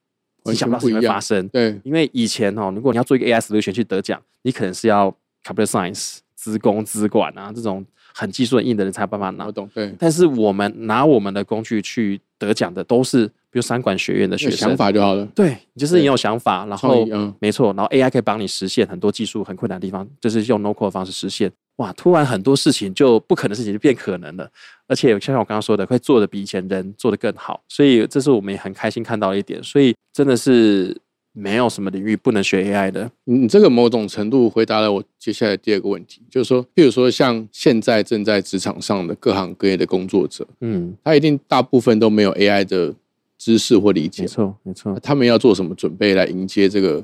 [0.51, 1.47] 意想不到事情会发生。
[1.49, 9.51] 对，因为以前哦，如果你要做一个 AI solution 去得奖，你可能是要 computer science、资工、资管啊这种很技术很硬的人才有办法拿我。
[9.51, 9.69] 懂。
[9.73, 15.25] 对，但是我们拿我们的工具去得奖的，都是比如三管学院的学生想，法就好了。
[15.33, 21.51] 对，就是你有想法，然后嗯没错，然后 AI 可以帮你实现很多技术很困难的地方，就是用 no code 的方式实现。
[21.77, 24.49] 哇，突然很多事情就不可能的事情就变可能了，
[24.87, 29.61] 而且像我刚刚说的，会做的比以前人做的更好，所以这是我们也很开心看到的一点。
[29.63, 30.95] 所以真的是
[31.31, 33.09] 没有什么领域不能学 AI 的。
[33.23, 42.93] 你你这个某种程度回答了我接下来第二个问题，就是说，譬如说像现在正在职场上的各行各业的工作者，嗯，他一定大部分都没有 AI 的
[43.39, 44.99] 知识或理解没，错，没错。
[44.99, 47.03] 他们要做什么准备来迎接这个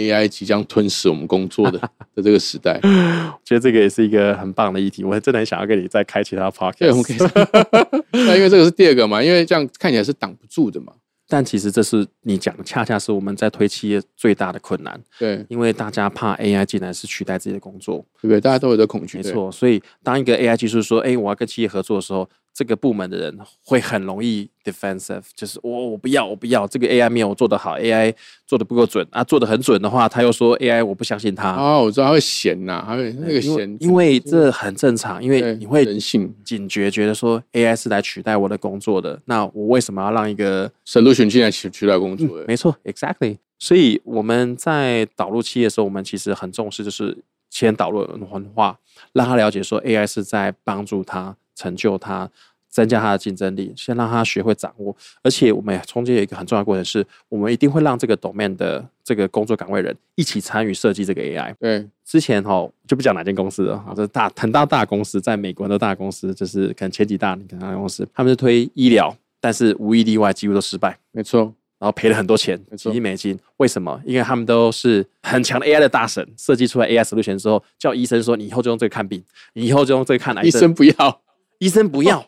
[0.00, 1.78] AI 即将吞噬我们工作的
[2.14, 2.80] 的这个时代？
[2.82, 7.28] 我觉得这个也是一个很棒的议题，我真的很想要跟你再开其他 podcast。
[8.12, 10.92] 那因为这个是第二个嘛，因为这样看起来是挡不住的嘛。
[11.32, 18.40] 但其实这是你讲的，恰恰是我们在推企业最大的困难，对，因为大家怕 AI 进来是取代自己的工作，对不对？
[18.40, 19.22] 大家都有这恐惧。
[19.22, 19.52] 对，没错。
[19.52, 22.28] 所以当一个 AI 技术说，哎，我要跟企业合作的时候，
[22.60, 28.14] 这个部门的人会很容易 defensive，就是我我不要，我不要，这个 AI 没有做得好，AI
[28.46, 42.44] 做的不够准啊，做的很准的话，他又说 AI 我不相信他，哦，我知道他会嫌呐，他会那个因为闲，因为这很正常，因为你会人性警觉，觉得说 AI 是来取代我的工作的，那我为什么要让一个 solution 进来取取代工作的。
[42.46, 43.38] 没错，exactly。
[43.58, 47.16] 所以我们在导入企业的时候，我们其实很重视，就是
[47.48, 48.78] 先导入文化，
[49.14, 52.30] 让他了解说 AI 是在帮助他成就他。
[52.70, 61.52] 增加他的竞争力，先让他学会掌握，而且我们也中间有一个很重要的过程是，我们一定会让这个 domain 的这个工作岗位人一起参与设计这个 AI。
[61.58, 70.96] 对，之前哈就不讲哪间公司了，哈，这大很大大公司，在美国的大公司，就是可能前几大你看大公司，他们是推医疗，但是无一例外几乎都失败。
[71.10, 73.36] 没错，然后赔了很多钱，几亿美金。
[73.56, 74.00] 为什么？
[74.06, 79.22] 因为他们都是很强的 AI 的大神，设计出来 AI solution 之后，叫医生说：“你以后就用这个看病，
[79.54, 81.20] 你以后就用这个看癌症。”医生不要。
[81.58, 82.24] 医生不要。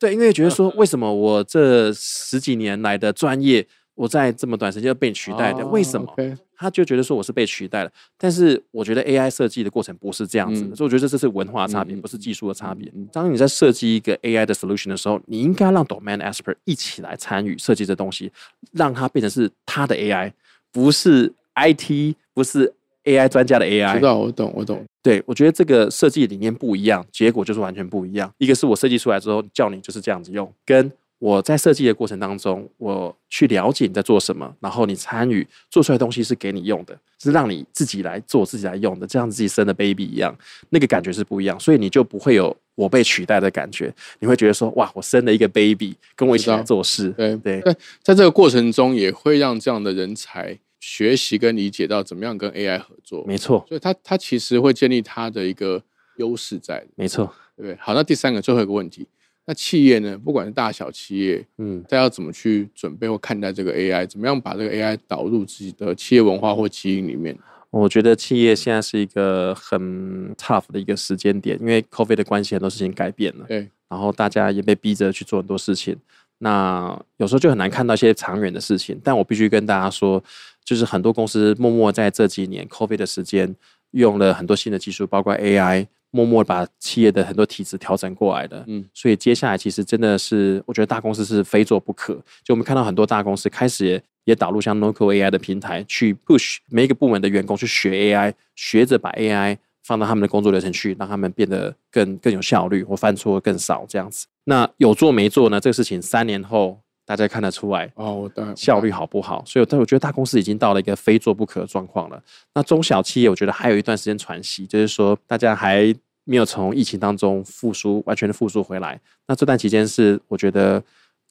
[0.00, 5.62] 对，因为觉得说，为什么我这十几年来的专业，我在这么短时间就被取代的？
[5.62, 6.10] 哦为什么？
[6.56, 7.90] 他就觉得说我是被取代了。
[8.18, 12.90] 但是我觉得 AI 设计的过程不是这样子的，嗯所以我觉得这是文化差别，不是技术的差别。
[13.12, 18.32] 当你在设计一个 AI 的 solution 的时候，你应该让 domain expert 一起来参与设计这东西，
[18.72, 20.32] 让它变成是他的 AI，
[20.72, 22.72] 不是 IT，不是
[23.04, 23.94] AI 专家的 AI。
[23.94, 24.84] 知道，我懂，我懂。
[25.02, 28.30] 对，我觉得这个设计理念不一样，结果就是完全不一样。
[28.38, 40.34] 一个是我设计出来之后叫你就是这样子用，跟我在设计的过程当中，我去了解你在做什么，然后你参与做出来的东西是给你用的，是让你自己来做、自己来用的，这样自己生的 baby 一样，
[40.70, 47.10] 那个感觉是不一样，所以你就不会有我被取代的感觉，你会觉得说哇，我生了一个 baby，跟我一起来做事。
[47.10, 53.24] 对对，在在这个过程中，也会让这样的人才学习跟理解到怎么样跟 AI 合作。
[53.26, 55.80] 没错，所以他他其实会建立他的一个
[56.16, 57.76] 优势在，没错，对不对？
[57.80, 59.06] 好，那第三个最后一个问题。
[59.46, 60.16] 那企业呢？
[60.18, 64.06] 不管是大小企业，嗯，大家要怎么去准备或看待这个 AI？
[64.06, 67.36] 怎么样把这个 AI 导入自己的企业文化或基因里面？
[67.70, 73.46] 我觉得企业现在是一个很 tough 的一个时间点，因为 COVID 的关系，很多事情改变了。
[73.46, 75.96] 对，然后大家也被逼着去做很多事情。
[76.38, 79.00] 那有时候就很难看到一些长远的事情。
[79.02, 80.22] 但我必须跟大家说，
[80.64, 83.54] 就是很多公司默默在这几年 COVID 的时间，
[83.92, 85.86] 用了很多新的技术，包括 AI。
[86.12, 92.14] 默默把企业的很多体制调整过来的，嗯，所以接下来其实真的是，我觉得大公司是非做不可。
[92.42, 104.26] 就我们看到很多大公司开始也导入像 Noco AI 的平台，去 push 每一个部门的员工去学 AI，学着把 AI 放到他们的工作流程去，让他们变得更更有效率，或犯错更少这样子。
[104.42, 105.60] 那有做没做呢？
[105.60, 106.80] 这个事情三年后。
[107.10, 109.42] 大家看得出来哦，效率好不好？
[109.44, 112.22] 所以，但我觉得大公司已经到了一个非做不可的状况了。
[112.54, 115.92] 那中小企业，我觉得还有一段时间喘息，就是说大家还
[116.22, 119.00] 没有从疫情当中复苏，完全的复苏回来。
[119.26, 120.80] 那这段期间是我觉得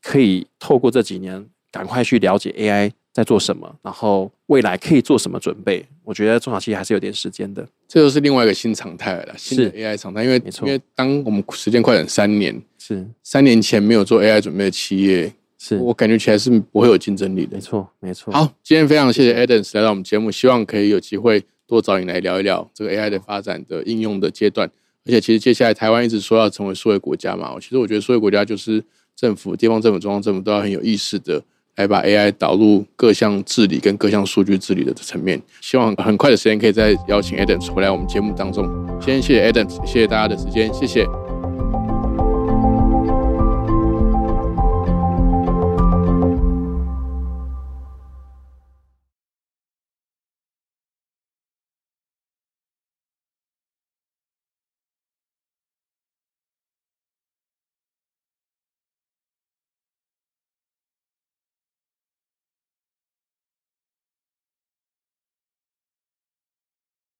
[0.02, 5.86] 可以透过这几年，赶快去了解 AI 在做什么，然后未来可以做什么准备。
[6.04, 7.66] 我觉得中小企业还是有点时间的。
[7.88, 10.26] 这就是另外一个新常态了，新的 AI 常态。
[10.26, 15.34] 因为因为当我们时间快等三年，是三年前没有做 AI 准备的企业。
[15.62, 18.34] 是我感觉起来是不会有竞争力的，没错，没错。
[18.34, 24.72] 好，今天非常谢谢 Adams 来到我们节目，希望可以有机会多找你来聊一聊这个 AI 的发展的应用的阶段。
[25.06, 28.84] 而且，其实接下来台湾一直说要成为数位国家嘛，其实我觉得数位国家就是
[29.16, 31.42] 政府、地方政府、中央政府都要很有意识的
[31.76, 35.42] 来把 AI 导入各项治理跟各项数据治理的层面。
[35.62, 38.66] 希望很快的时间可以再邀请 Adams 回来我们节目当中。
[39.02, 41.06] 先谢谢 Adams，谢谢大家的时间，谢谢。